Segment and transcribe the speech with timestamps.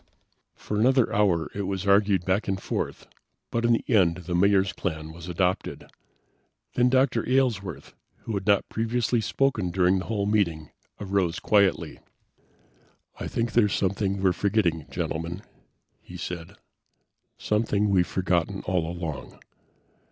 [0.55, 3.05] For another hour it was argued back and forth,
[3.51, 5.91] but in the end the Mayor's plan was adopted.
[6.73, 7.23] Then Dr.
[7.29, 7.93] Aylesworth,
[8.23, 11.99] who had not previously spoken during the whole meeting, arose quietly.
[13.19, 15.43] "I think there's something we're forgetting, Gentlemen,"
[16.01, 16.55] he said.
[17.37, 19.37] "Something we've forgotten all along.